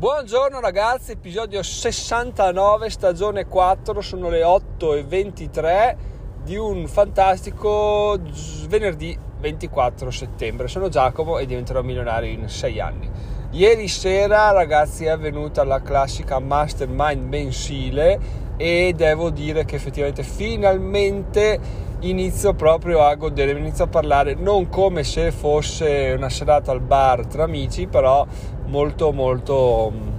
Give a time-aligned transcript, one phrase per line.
[0.00, 5.96] Buongiorno ragazzi, episodio 69, stagione 4, sono le 8.23
[6.42, 8.18] di un fantastico
[8.66, 10.68] venerdì 24 settembre.
[10.68, 13.10] Sono Giacomo e diventerò milionario in 6 anni.
[13.50, 18.18] Ieri sera ragazzi è avvenuta la classica mastermind mensile
[18.56, 21.60] e devo dire che effettivamente finalmente
[22.00, 27.26] inizio proprio a godere, inizio a parlare non come se fosse una serata al bar
[27.26, 28.26] tra amici, però
[28.66, 30.18] molto molto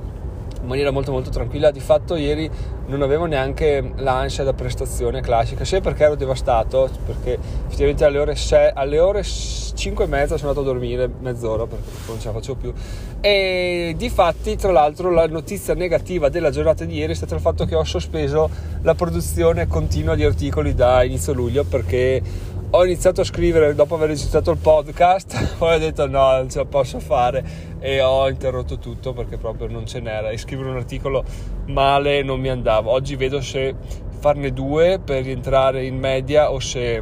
[0.62, 1.72] in maniera molto molto tranquilla.
[1.72, 2.50] Di fatto ieri
[2.88, 8.36] non avevo neanche l'ansia da prestazione classica sia perché ero devastato perché effettivamente alle ore,
[8.36, 12.34] 6, alle ore 5 e mezza sono andato a dormire mezz'ora perché non ce la
[12.34, 12.74] facevo più.
[13.22, 17.42] E di fatti tra l'altro la notizia negativa della giornata di ieri è stato il
[17.42, 18.50] fatto che ho sospeso
[18.82, 22.22] la produzione continua di articoli da inizio luglio perché
[22.74, 26.60] ho iniziato a scrivere dopo aver registrato il podcast, poi ho detto no, non ce
[26.60, 27.44] la posso fare.
[27.80, 30.30] E ho interrotto tutto perché proprio non ce n'era.
[30.30, 31.24] E scrivere un articolo
[31.66, 32.92] male non mi andava.
[32.92, 33.76] Oggi vedo se
[34.20, 37.02] farne due per rientrare in media o se,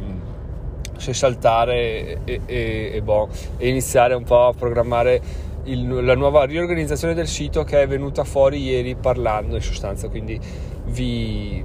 [0.96, 5.20] se saltare e, e, e, boh, e, iniziare un po' a programmare
[5.64, 10.40] il, la nuova riorganizzazione del sito che è venuta fuori ieri parlando in sostanza, quindi
[10.86, 11.64] vi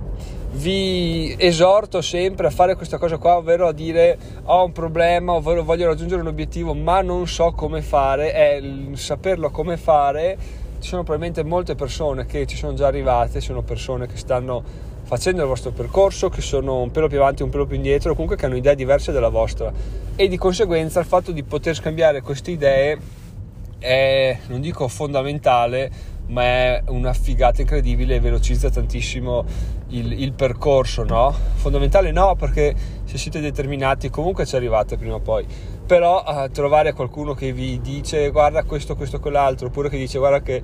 [0.55, 5.63] vi esorto sempre a fare questa cosa qua, ovvero a dire ho un problema, ovvero
[5.63, 8.61] voglio raggiungere un obiettivo ma non so come fare, è
[8.93, 10.37] saperlo come fare.
[10.79, 14.63] Ci sono probabilmente molte persone che ci sono già arrivate, sono persone che stanno
[15.03, 18.37] facendo il vostro percorso, che sono un pelo più avanti, un pelo più indietro, comunque
[18.37, 19.71] che hanno idee diverse dalla vostra
[20.15, 22.97] e di conseguenza il fatto di poter scambiare queste idee
[23.77, 29.45] è, non dico fondamentale, ma è una figata incredibile e velocizza tantissimo
[29.97, 31.33] il, il, percorso, no?
[31.55, 35.45] Fondamentale no, perché se siete determinati comunque ci arrivate prima o poi.
[35.85, 40.41] Però uh, trovare qualcuno che vi dice guarda questo, questo, quell'altro, oppure che dice guarda
[40.41, 40.61] che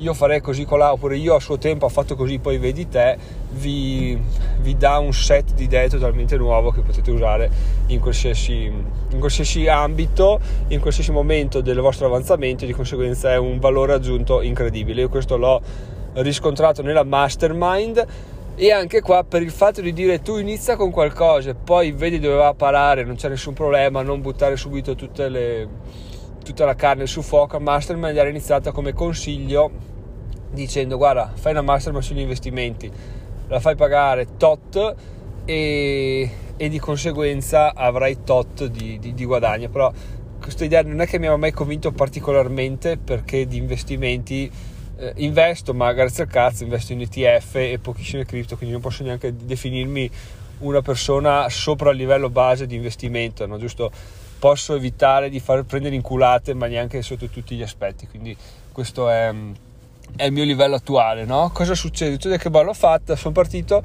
[0.00, 3.18] io farei così colà, oppure io a suo tempo ho fatto così, poi vedi te,
[3.50, 4.18] vi,
[4.60, 7.50] vi dà un set di idee totalmente nuovo che potete usare
[7.88, 8.64] in qualsiasi,
[9.10, 14.40] in qualsiasi ambito, in qualsiasi momento del vostro avanzamento, di conseguenza è un valore aggiunto
[14.40, 15.02] incredibile.
[15.02, 15.60] Io questo l'ho
[16.14, 18.06] riscontrato nella mastermind
[18.54, 22.18] e anche qua per il fatto di dire tu inizia con qualcosa e poi vedi
[22.18, 24.94] dove va a parare, non c'è nessun problema, non buttare subito
[25.28, 25.68] le,
[26.44, 29.88] tutta la carne sul fuoco, Mastermind era iniziata come consiglio
[30.50, 32.90] dicendo guarda fai una mastermind sugli investimenti.
[33.48, 34.94] La fai pagare tot
[35.44, 39.68] e, e di conseguenza avrai tot di, di, di guadagno.
[39.68, 39.92] Però
[40.40, 44.50] questa idea non è che mi abbia mai convinto particolarmente perché di investimenti
[45.00, 49.02] eh, investo ma grazie al cazzo investo in ETF e pochissime cripto quindi non posso
[49.02, 50.10] neanche definirmi
[50.58, 53.58] una persona sopra il livello base di investimento no?
[53.58, 53.90] giusto
[54.38, 58.36] posso evitare di far prendere inculate ma neanche sotto tutti gli aspetti quindi
[58.72, 59.34] questo è
[60.16, 61.50] è il mio livello attuale, no?
[61.52, 62.12] Cosa succede?
[62.12, 63.82] Succede che l'ho fatta, sono partito,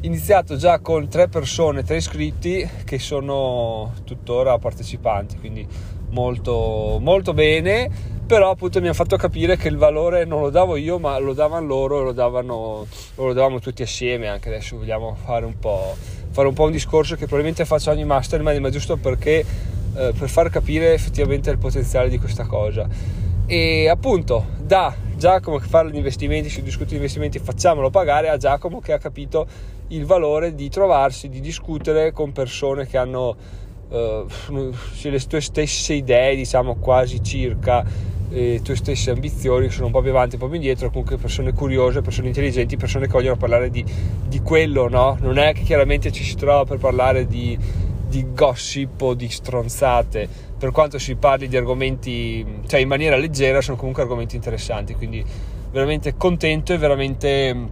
[0.00, 5.66] iniziato già con tre persone, tre iscritti che sono tuttora partecipanti, quindi
[6.10, 7.90] molto, molto bene,
[8.26, 11.32] però appunto mi ha fatto capire che il valore non lo davo io, ma lo
[11.32, 15.94] davano loro, lo davano, lo davamo tutti assieme, anche adesso vogliamo fare un po',
[16.30, 19.44] fare un, po un discorso che probabilmente faccio ogni mastermind, ma giusto perché
[19.94, 22.88] eh, per far capire effettivamente il potenziale di questa cosa.
[23.46, 28.36] E appunto da Giacomo che parla di investimenti, si discute di investimenti, facciamolo pagare a
[28.36, 29.46] Giacomo che ha capito
[29.88, 33.36] il valore di trovarsi, di discutere con persone che hanno
[33.88, 34.26] uh,
[35.02, 40.10] le tue stesse idee, diciamo quasi circa le tue stesse ambizioni, sono un po' più
[40.10, 43.84] avanti, un po' più indietro, comunque persone curiose, persone intelligenti, persone che vogliono parlare di,
[44.26, 45.16] di quello, no?
[45.20, 47.58] Non è che chiaramente ci si trova per parlare di,
[48.08, 50.28] di gossip o di stronzate,
[50.58, 55.24] per quanto si parli di argomenti, cioè in maniera leggera, sono comunque argomenti interessanti, quindi
[55.70, 57.66] veramente contento e veramente mm,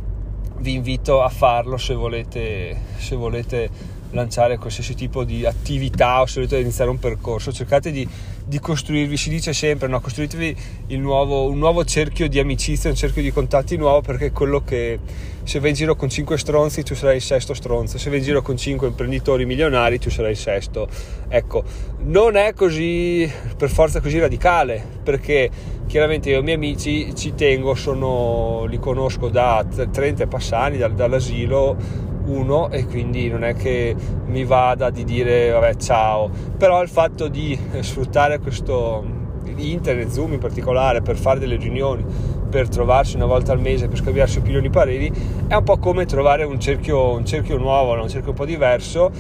[0.59, 6.41] vi invito a farlo se volete, se volete lanciare qualsiasi tipo di attività o se
[6.41, 8.09] volete iniziare un percorso, cercate di,
[8.47, 10.01] di costruirvi, si dice sempre, no?
[10.01, 10.57] costruitevi
[10.99, 14.99] nuovo, un nuovo cerchio di amicizia, un cerchio di contatti nuovo perché è quello che
[15.45, 18.25] se vai in giro con 5 stronzi tu sarai il sesto stronzo, se vai in
[18.25, 20.89] giro con 5 imprenditori milionari tu sarai il sesto.
[21.29, 21.65] Ecco,
[22.01, 25.51] non è così per forza così radicale perché
[25.87, 32.13] chiaramente io e i miei amici ci tengo, sono, li conosco da 30 passani, dall'asilo
[32.27, 33.95] uno e quindi non è che
[34.27, 36.31] mi vada di dire vabbè ciao.
[36.57, 39.23] Però il fatto di sfruttare questo
[39.57, 42.05] internet zoom in particolare per fare delle riunioni
[42.51, 45.13] per trovarsi una volta al mese per scambiarsi opinioni e pareri
[45.47, 49.11] è un po' come trovare un cerchio, un cerchio nuovo un cerchio un po' diverso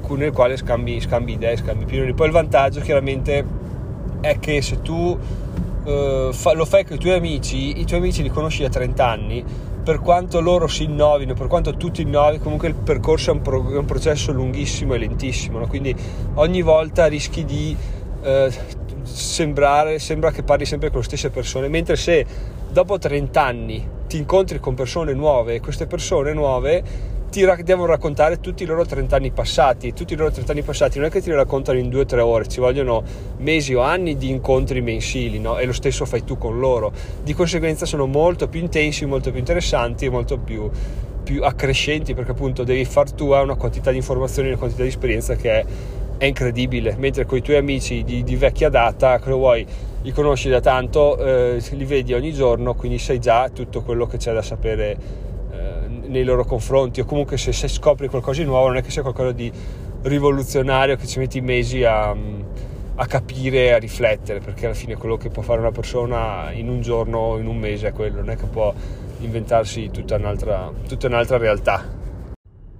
[0.00, 2.12] cui, nel quale scambi, scambi idee scambi opinioni.
[2.12, 3.44] Poi il vantaggio chiaramente
[4.20, 5.16] è che se tu
[5.84, 9.06] uh, fa, lo fai con i tuoi amici, i tuoi amici li conosci da 30
[9.06, 9.44] anni,
[9.82, 13.42] per quanto loro si innovino, per quanto tu ti innovi, comunque il percorso è un,
[13.42, 15.66] pro, è un processo lunghissimo e lentissimo, no?
[15.66, 15.94] quindi
[16.34, 17.76] ogni volta rischi di
[18.22, 18.50] uh,
[19.02, 22.26] sembrare, sembra che parli sempre con le stesse persone, mentre se
[22.70, 28.62] dopo 30 anni ti incontri con persone nuove queste persone nuove ti devono raccontare tutti
[28.62, 29.92] i loro 30 anni passati.
[29.92, 32.48] Tutti i loro 30 anni passati non è che ti li raccontano in 2-3 ore,
[32.48, 33.02] ci vogliono
[33.38, 35.58] mesi o anni di incontri mensili, no?
[35.58, 36.92] E lo stesso fai tu con loro.
[37.22, 40.70] Di conseguenza sono molto più intensi, molto più interessanti e molto più,
[41.22, 45.36] più accrescenti perché appunto devi far tua una quantità di informazioni, una quantità di esperienza
[45.36, 45.64] che è,
[46.16, 46.96] è incredibile.
[46.96, 49.66] Mentre con i tuoi amici di, di vecchia data, cosa vuoi?
[50.00, 54.16] Li conosci da tanto, eh, li vedi ogni giorno, quindi sai già tutto quello che
[54.16, 55.26] c'è da sapere
[56.08, 59.02] nei loro confronti o comunque se, se, scopri qualcosa di nuovo non è che sia
[59.02, 59.50] qualcosa di
[60.02, 65.28] rivoluzionario che ci metti mesi a, a capire, a riflettere perché alla fine quello che
[65.28, 68.36] può fare una persona in un giorno o in un mese è quello, non è
[68.36, 68.72] che può
[69.20, 71.96] inventarsi tutta un'altra, tutta un'altra realtà.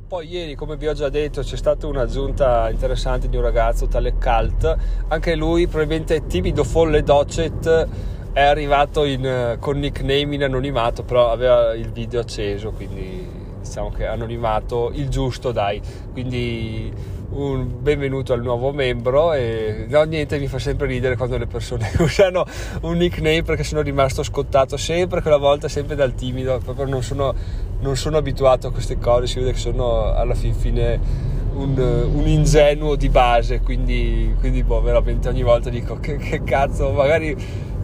[0.09, 4.15] Poi ieri, come vi ho già detto, c'è stata un'aggiunta interessante di un ragazzo tale
[4.15, 4.77] Cult,
[5.09, 7.89] anche lui probabilmente timido, folle, docet,
[8.33, 13.27] è arrivato in, con nickname in anonimato, però aveva il video acceso, quindi
[13.61, 15.81] diciamo che anonimato il giusto, dai.
[16.13, 16.93] Quindi
[17.31, 21.91] un benvenuto al nuovo membro e no niente mi fa sempre ridere quando le persone
[22.01, 22.47] usano
[22.83, 27.35] un nickname perché sono rimasto scottato sempre quella volta sempre dal timido proprio non sono,
[27.81, 30.99] non sono abituato a queste cose si vede che sono alla fin fine
[31.53, 36.91] un, un ingenuo di base quindi, quindi boh, veramente ogni volta dico che, che cazzo
[36.93, 37.37] magari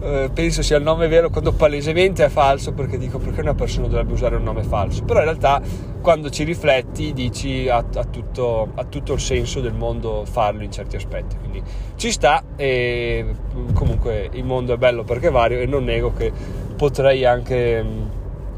[0.05, 3.87] eh, penso sia il nome vero quando palesemente è falso perché dico perché una persona
[3.87, 5.03] dovrebbe usare un nome falso?
[5.03, 5.59] Però in realtà
[5.99, 10.71] quando ci rifletti dici ha, ha, tutto, ha tutto, il senso del mondo farlo in
[10.71, 11.35] certi aspetti.
[11.37, 11.63] Quindi
[11.95, 13.25] ci sta e
[13.73, 16.31] comunque il mondo è bello perché è vario e non nego che
[16.75, 17.83] potrei anche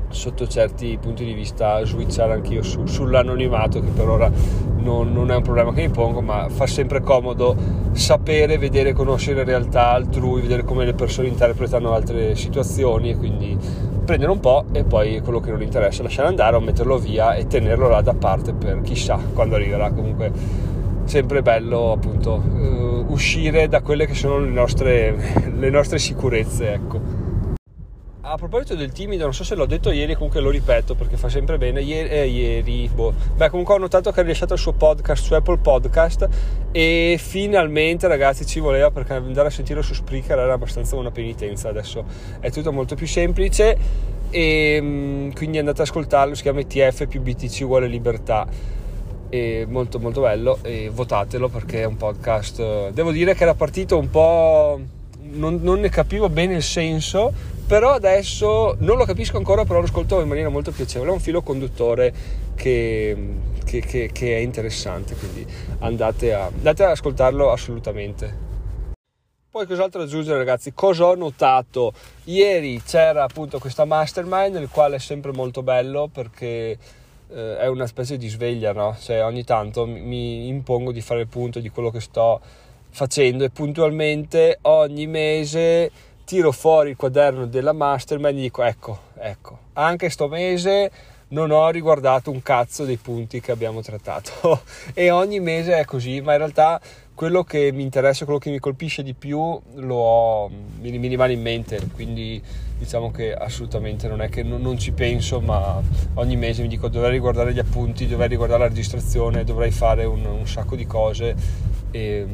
[0.09, 4.31] sotto certi punti di vista switchare anch'io su, sull'anonimato che per ora
[4.77, 7.55] non, non, è un problema che mi pongo ma fa sempre comodo
[7.91, 13.57] sapere, vedere, conoscere realtà altrui vedere come le persone interpretano altre situazioni e quindi
[14.05, 17.47] prendere un po' e poi quello che non interessa lasciare andare o metterlo via e
[17.47, 19.91] tenerlo là da parte per chissà quando arriverà.
[19.91, 20.31] Comunque
[21.03, 27.16] sempre bello appunto uh, uscire da quelle che sono le nostre, le nostre sicurezze ecco
[28.29, 31.29] a proposito del timido, non so se l'ho detto ieri, comunque lo ripeto perché fa
[31.29, 31.81] sempre bene.
[31.81, 33.13] Ieri, eh, ieri boh.
[33.35, 36.27] Beh, comunque ho notato che ha rilasciato il suo podcast su Apple Podcast
[36.71, 41.69] e finalmente, ragazzi, ci voleva perché andare a sentirlo su Spreaker era abbastanza una penitenza.
[41.69, 42.03] Adesso
[42.41, 43.77] è tutto molto più semplice
[44.29, 46.35] e mm, quindi andate ad ascoltarlo.
[46.35, 48.45] Si chiama ETF più BTC uguale libertà.
[49.29, 52.89] È molto molto bello e votatelo perché è un podcast.
[52.89, 54.79] Devo dire che era partito un po'.
[55.29, 59.85] Non, non ne capivo bene il senso però adesso non lo capisco ancora, però lo
[59.85, 62.13] ascolto in maniera molto piacevole, è un filo conduttore
[62.55, 63.15] che,
[63.65, 65.45] che, che, che è interessante, quindi
[65.79, 68.45] andate, a, andate ad ascoltarlo assolutamente.
[69.49, 70.71] Poi cos'altro aggiungere ragazzi?
[70.73, 71.91] Cosa ho notato?
[72.25, 76.77] Ieri c'era appunto questa mastermind, il quale è sempre molto bello perché
[77.29, 78.95] eh, è una specie di sveglia, no?
[78.97, 82.39] Cioè ogni tanto mi impongo di fare il punto di quello che sto
[82.91, 85.91] facendo e puntualmente ogni mese
[86.27, 90.91] tiro fuori il quaderno della mastermind e dico ecco, ecco, anche sto mese
[91.29, 94.61] non ho riguardato un cazzo dei punti che abbiamo trattato.
[94.93, 96.81] E ogni mese è così, ma in realtà
[97.13, 101.41] quello che mi interessa, quello che mi colpisce di più lo ho, mi, rimane in
[101.41, 102.43] mente, quindi
[102.77, 105.81] diciamo che assolutamente non è che non, non, ci penso, ma
[106.15, 110.25] ogni mese mi dico dovrei riguardare gli appunti, dovrei riguardare la registrazione, dovrei fare un,
[110.25, 111.35] un sacco di cose.
[111.91, 112.27] E,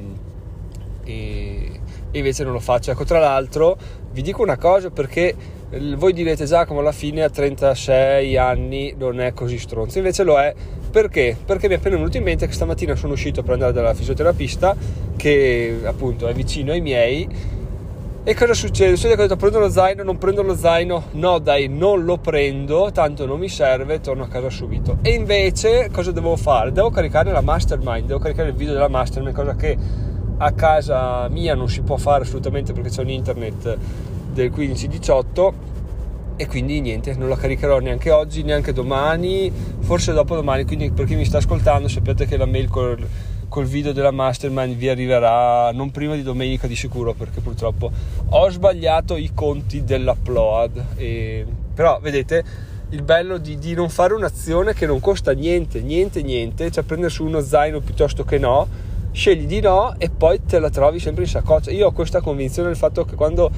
[1.04, 1.80] e
[2.18, 2.92] invece non lo faccio.
[2.92, 3.78] Ecco, tra l'altro
[4.12, 5.36] vi dico una cosa perché
[5.96, 10.54] voi direte Giacomo alla fine a 36 anni non è così stronzo, invece lo è
[10.92, 11.36] perché?
[11.44, 14.76] Perché mi è appena venuto in mente che stamattina sono uscito per andare dalla fisioterapista
[15.16, 17.28] che appunto è vicino ai miei
[18.26, 18.96] e cosa succede?
[18.96, 22.20] Succede che ho detto prendo lo zaino, non prendo lo zaino, no dai, non lo
[22.20, 25.00] prendo, tanto non mi serve, torno a casa subito.
[25.02, 26.72] E invece cosa devo fare?
[26.72, 29.78] Devo caricare la mastermind, devo caricare il video della mastermind, cosa che
[30.44, 33.78] a casa mia non si può fare assolutamente perché c'è un internet
[34.34, 35.54] del 15-18
[36.36, 41.16] e quindi niente, non la caricherò neanche oggi, neanche domani, forse dopodomani, quindi per chi
[41.16, 43.08] mi sta ascoltando sapete che la mail col,
[43.48, 47.92] col video della mastermind vi arriverà non prima di domenica di sicuro perché purtroppo
[48.30, 52.44] ho sbagliato i conti dell'upload, e, però vedete
[52.90, 57.22] il bello di, di non fare un'azione che non costa niente, niente, niente, cioè prendersi
[57.22, 58.68] uno zaino piuttosto che no,
[59.14, 61.72] scegli di no e poi te la trovi sempre in saccoccia.
[61.72, 63.50] Io ho questa convinzione del fatto che quando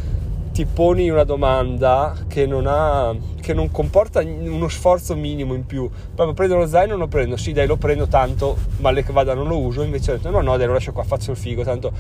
[0.51, 5.89] ti poni una domanda che non, ha, che non comporta uno sforzo minimo in più.
[5.89, 7.35] Proprio prendo lo zaino o lo prendo?
[7.35, 9.81] Sì, dai, lo prendo tanto, male che vada non lo uso.
[9.81, 11.91] Invece ho detto no, no, dai, lo lascio qua, faccio il figo, tanto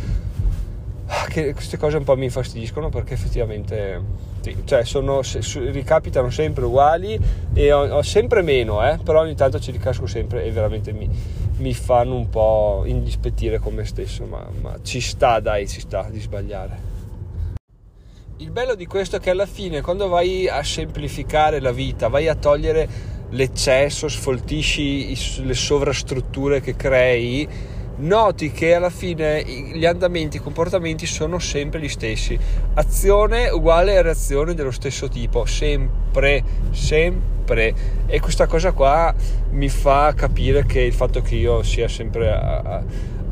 [1.07, 4.01] ah, che queste cose un po' mi infastidiscono perché effettivamente
[4.41, 5.21] sì, cioè sono,
[5.71, 7.19] ricapitano sempre uguali
[7.53, 11.09] e ho, ho, sempre meno, eh, però ogni tanto ci ricasco sempre e veramente mi,
[11.57, 16.07] mi fanno un po' indispettire con me stesso, ma, ma ci sta, dai, ci sta
[16.09, 16.93] di sbagliare.
[18.37, 22.27] Il bello di questo è che alla fine quando vai a semplificare la vita, vai
[22.27, 27.47] a togliere l'eccesso, sfoltisci le sovrastrutture che crei,
[27.97, 32.37] noti che alla fine gli andamenti, i comportamenti sono sempre gli stessi.
[32.73, 37.73] Azione uguale a reazione dello stesso tipo, sempre, sempre.
[38.07, 39.13] E questa cosa qua
[39.51, 42.83] mi fa capire che il fatto che io sia sempre a,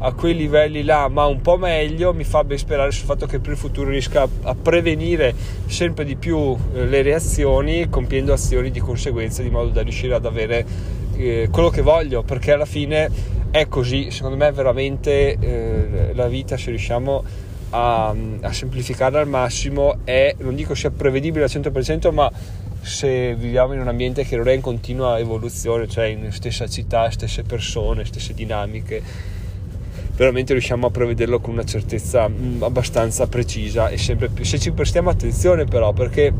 [0.05, 3.39] a quei livelli là, ma un po' meglio, mi fa ben sperare sul fatto che
[3.39, 5.33] per il futuro riesca a, prevenire
[5.65, 10.25] sempre di più eh, le reazioni, compiendo azioni di conseguenza, di modo da riuscire ad
[10.25, 10.65] avere
[11.15, 13.09] eh, quello che voglio, perché alla fine
[13.53, 17.23] è così, secondo me veramente eh, la vita se riusciamo
[17.69, 22.31] a, a semplificarla al massimo è, non dico sia prevedibile al 100%, ma
[22.81, 27.11] se viviamo in un ambiente che non è in continua evoluzione, cioè in stessa città,
[27.11, 29.03] stesse persone, stesse dinamiche,
[30.15, 34.71] veramente riusciamo a prevederlo con una certezza mm, abbastanza precisa e sempre più se ci
[34.71, 36.33] prestiamo attenzione però perché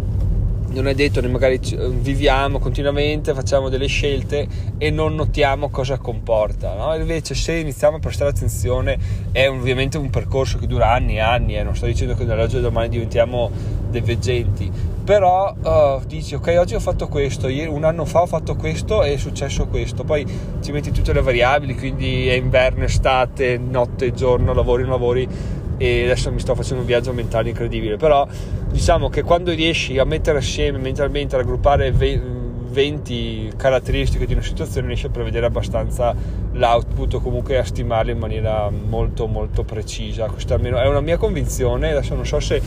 [0.74, 6.74] non è detto, noi magari viviamo continuamente, facciamo delle scelte e non notiamo cosa comporta.
[6.76, 6.96] No?
[6.96, 8.98] Invece, se iniziamo a prestare attenzione,
[9.32, 11.56] è ovviamente un percorso che dura anni e anni.
[11.56, 11.64] Eh?
[11.64, 13.52] Non sto dicendo che dall'oggi al domani diventiamo
[13.90, 14.72] dei veggenti,
[15.04, 19.04] però uh, dici ok oggi ho fatto questo, ieri, un anno fa ho fatto questo
[19.04, 20.26] e è successo questo, poi
[20.62, 25.28] ci metti tutte le variabili, quindi è inverno, estate, notte, giorno, lavori, lavori
[25.78, 28.28] e adesso mi sto facendo un viaggio mentale incredibile, però
[28.70, 31.92] diciamo che quando riesci a mettere assieme mentalmente, a raggruppare
[32.74, 36.16] 20 caratteristiche di una situazione riesci a prevedere abbastanza
[36.54, 40.26] l'output o comunque a stimarle in maniera molto molto precisa.
[40.26, 41.92] Questa almeno è una mia convinzione.
[41.92, 42.62] Adesso non so se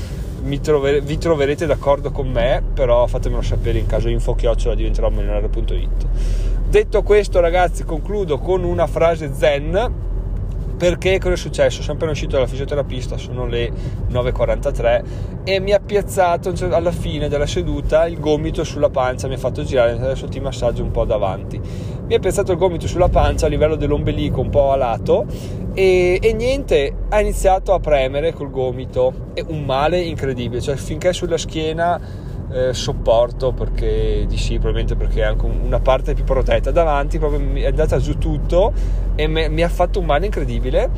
[0.60, 6.06] trovere, vi troverete d'accordo con me però fatemelo sapere in caso info chiocciola diventerò milionario.it
[6.68, 9.92] detto questo ragazzi concludo con una frase zen
[10.76, 11.82] perché cosa è successo?
[11.82, 13.70] Sono appena uscito dalla fisioterapista, sono le
[14.10, 15.04] 9.43
[15.44, 19.62] e mi ha piazzato alla fine della seduta il gomito sulla pancia, mi ha fatto
[19.62, 21.60] girare, adesso ti massaggio un po' davanti.
[22.06, 25.26] Mi ha piazzato il gomito sulla pancia a livello dell'ombelico un po' a lato
[25.72, 31.12] e, e niente, ha iniziato a premere col gomito, è un male incredibile, cioè finché
[31.12, 32.00] sulla schiena
[32.56, 36.70] eh, sopporto perché di sì, probabilmente perché è anche una parte più protetta.
[36.70, 38.72] Davanti proprio mi è andata giù tutto
[39.14, 40.90] e me, mi ha fatto un male incredibile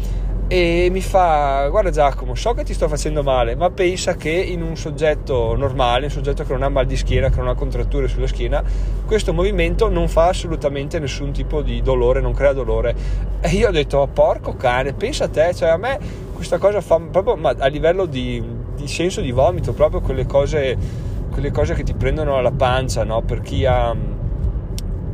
[0.50, 4.62] e mi fa guarda Giacomo so che ti sto facendo male ma pensa che in
[4.62, 8.08] un soggetto normale un soggetto che non ha mal di schiena che non ha contratture
[8.08, 8.64] sulla schiena
[9.04, 12.94] questo movimento non fa assolutamente nessun tipo di dolore non crea dolore
[13.40, 15.98] e io ho detto oh, porco cane pensa a te cioè a me
[16.32, 18.42] questa cosa fa proprio ma a livello di,
[18.74, 23.22] di senso di vomito proprio quelle cose quelle cose che ti prendono alla pancia, no?
[23.22, 23.94] Per chi ha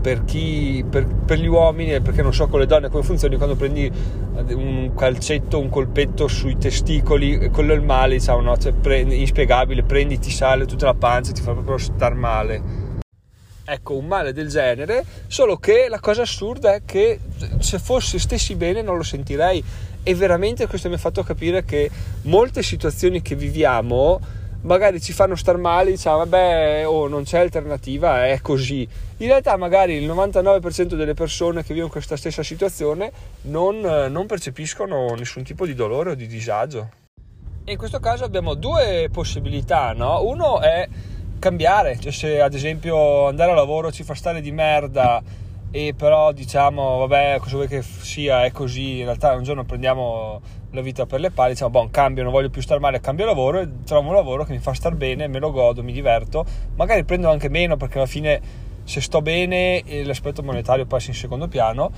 [0.04, 3.36] per, chi, per, per, gli uomini e perché non so con le donne come funzioni
[3.38, 3.90] quando prendi
[4.50, 8.58] un calcetto, un colpetto sui testicoli, quello è il male, diciamo, no?
[8.58, 12.82] cioè, prendi, inspiegabile, prendi, ti sale tutta la pancia, ti fa proprio star male.
[13.64, 17.18] Ecco, un male del genere, solo che la cosa assurda è che
[17.60, 19.64] se fossi stessi bene non lo sentirei
[20.02, 21.90] e veramente questo mi ha fatto capire che
[22.24, 24.20] molte situazioni che viviamo
[24.64, 28.86] magari ci fanno star male, diciamo vabbè, oh, non c'è alternativa, è così.
[29.18, 33.10] In realtà magari il 99% delle persone che vivono questa stessa situazione
[33.42, 36.90] non, non percepiscono nessun tipo di dolore o di disagio.
[37.64, 40.22] E in questo caso abbiamo due possibilità, no?
[40.22, 40.86] Uno è
[41.38, 45.22] cambiare, cioè se ad esempio andare a lavoro ci fa stare di merda
[45.70, 50.40] e però diciamo vabbè cosa vuoi che sia è così in realtà un giorno prendiamo
[50.74, 53.60] la vita per le palle diciamo boh cambio non voglio più star male cambio lavoro
[53.60, 57.04] e trovo un lavoro che mi fa star bene me lo godo mi diverto magari
[57.04, 58.40] prendo anche meno perché alla fine
[58.82, 61.90] se sto bene l'aspetto monetario passa in secondo piano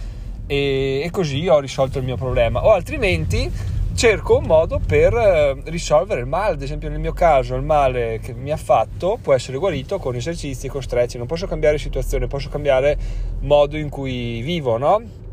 [0.46, 3.50] e, e così ho risolto il mio problema o altrimenti
[3.96, 6.52] cerco un modo per eh, risolvere il male.
[6.52, 10.14] Ad esempio, nel mio caso, il male che mi ha fatto può essere guarito con
[10.14, 11.16] esercizi, con stretching.
[11.16, 12.98] Non posso cambiare situazione, posso cambiare
[13.40, 15.25] modo in cui vivo, no?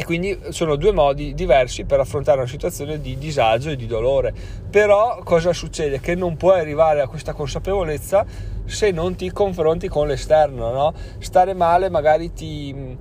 [0.00, 4.32] E quindi sono due modi diversi per affrontare una situazione di disagio e di dolore.
[4.70, 6.00] Però cosa succede?
[6.00, 8.24] Che non puoi arrivare a questa consapevolezza
[8.64, 10.94] se non ti confronti con l'esterno, no?
[11.18, 12.96] Stare male magari ti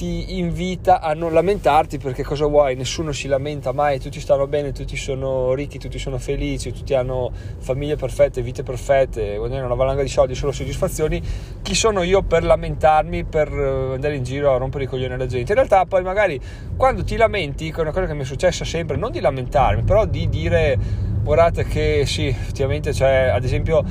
[0.00, 2.74] ti invita a non lamentarti perché cosa vuoi?
[2.74, 7.30] Nessuno si lamenta mai, tutti stanno bene, tutti sono ricchi, tutti sono felici, tutti hanno
[7.58, 11.20] famiglie perfette, vite perfette, guadagnano una valanga di soldi, solo soddisfazioni.
[11.60, 15.26] Chi sono io per lamentarmi, per eh, andare in giro a rompere i coglioni alla
[15.26, 15.52] gente?
[15.52, 16.40] In realtà poi magari
[16.78, 19.82] quando ti lamenti, che è una cosa che mi è successa sempre, non di lamentarmi,
[19.82, 20.78] però di dire
[21.22, 23.84] guardate che sì, effettivamente c'è, ad esempio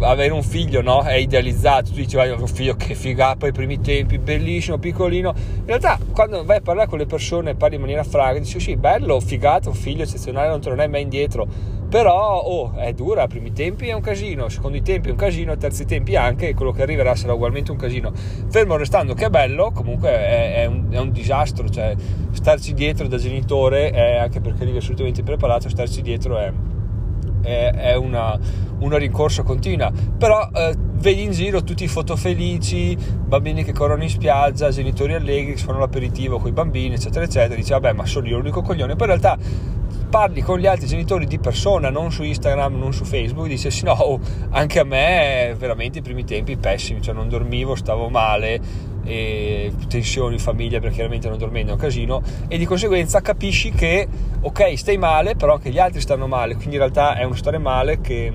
[0.00, 1.02] avere un figlio no?
[1.02, 5.66] è idealizzato, tu dici vai un figlio che figata ai primi tempi, bellissimo, piccolino, in
[5.66, 9.18] realtà quando vai a parlare con le persone parli in maniera franca, dici sì bello,
[9.20, 11.46] figato, un figlio eccezionale, non tornerai mai indietro,
[11.88, 15.52] però oh, è dura, ai primi tempi è un casino, secondi tempi è un casino,
[15.52, 18.12] ai terzi tempi anche, e quello che arriverà sarà ugualmente un casino,
[18.48, 21.94] fermo restando che è bello, comunque è, è, un, è un, disastro, cioè
[22.32, 26.52] starci dietro da genitore, è, anche perché arrivi assolutamente preparato, starci dietro è
[27.46, 28.38] è, una,
[28.80, 29.92] una, rincorsa continua.
[30.18, 35.14] Però eh, vedi in giro tutti i foto felici, bambini che corrono in spiaggia, genitori
[35.14, 37.54] allegri che fanno l'aperitivo con i bambini, eccetera, eccetera.
[37.54, 38.96] Dici, vabbè, ma sono io l'unico coglione.
[38.96, 39.38] Poi in realtà
[40.08, 43.84] parli con gli altri genitori di persona, non su Instagram, non su Facebook, dice sì
[43.84, 48.60] no, anche a me veramente i primi tempi pessimi, cioè non dormivo, stavo male,
[49.88, 54.06] tensioni, famiglia perché chiaramente non dormendo è un casino e di conseguenza capisci che
[54.40, 57.58] ok stai male però anche gli altri stanno male quindi in realtà è uno stare
[57.58, 58.32] male che,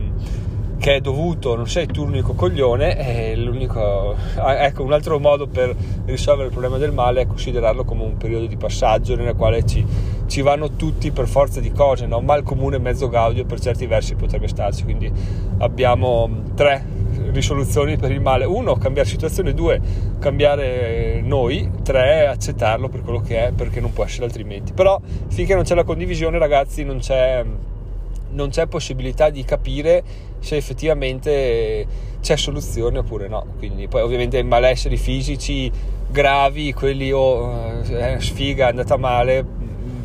[0.78, 5.76] che è dovuto non sei tu l'unico coglione è l'unico ecco un altro modo per
[6.06, 9.86] risolvere il problema del male è considerarlo come un periodo di passaggio nel quale ci,
[10.28, 12.22] ci vanno tutti per forza di cose no?
[12.22, 15.12] mal comune mezzo gaudio per certi versi potrebbe starci quindi
[15.60, 17.00] abbiamo tre
[17.32, 18.46] risoluzioni per il male.
[18.46, 19.80] Uno, cambiare situazione, due,
[20.20, 24.74] cambiare noi, tre, accettarlo per quello che è, perché non può essere altrimenti.
[24.74, 27.44] Però finché non c'è la condivisione, ragazzi, non c'è,
[28.32, 30.04] non c'è possibilità di capire
[30.40, 31.86] se effettivamente
[32.22, 33.46] c'è soluzione oppure no.
[33.58, 35.72] Quindi poi ovviamente malesseri fisici
[36.12, 39.46] gravi, quelli o oh, eh, sfiga, è andata male,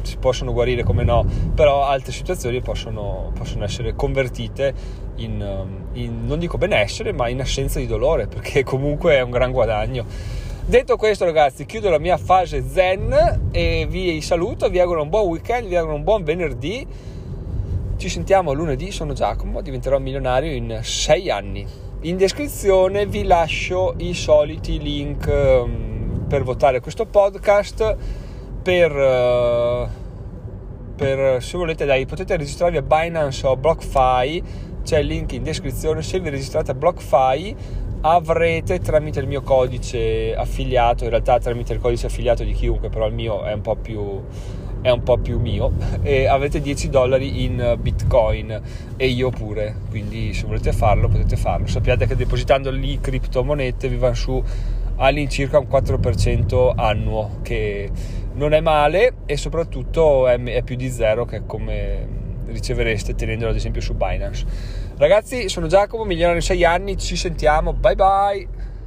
[0.06, 4.74] si possono guarire come no, però altre situazioni possono, possono essere convertite
[5.16, 9.30] in, um, in, non dico benessere, ma in assenza di dolore, perché comunque è un
[9.30, 10.04] gran guadagno.
[10.64, 15.28] Detto questo ragazzi, chiudo la mia fase zen e vi saluto, vi auguro un buon
[15.28, 16.86] weekend, vi auguro un buon venerdì.
[17.96, 21.64] Ci sentiamo lunedì, sono Giacomo, diventerò milionario in sei anni.
[22.02, 27.96] In descrizione vi lascio i soliti link um, per votare questo podcast
[28.66, 29.88] per, uh,
[30.96, 34.42] per, se volete dai, potete registrarvi a Binance o BlockFi
[34.82, 37.54] c'è il link in descrizione se vi registrate a BlockFi
[38.00, 43.06] avrete tramite il mio codice affiliato in realtà tramite il codice affiliato di chiunque però
[43.06, 44.20] il mio è un po' più
[44.82, 48.60] è un po' più mio e avete 10 dollari in bitcoin
[48.96, 51.68] e io pure quindi se volete farlo potete farlo.
[51.68, 54.42] Sappiate che depositando lì criptomonete vi vanno su
[54.96, 57.90] all'incirca un 4% annuo che
[58.36, 63.56] non è male e soprattutto è, è più di zero che come ricevereste tenendolo ad
[63.56, 64.46] esempio su Binance.
[64.96, 68.48] Ragazzi sono Giacomo milionario in 6 anni ci sentiamo bye bye